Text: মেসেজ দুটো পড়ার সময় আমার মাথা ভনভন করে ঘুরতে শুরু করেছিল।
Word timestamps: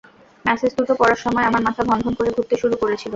মেসেজ 0.45 0.71
দুটো 0.79 0.93
পড়ার 0.99 1.19
সময় 1.25 1.45
আমার 1.45 1.65
মাথা 1.67 1.81
ভনভন 1.89 2.13
করে 2.15 2.29
ঘুরতে 2.35 2.55
শুরু 2.61 2.75
করেছিল। 2.81 3.09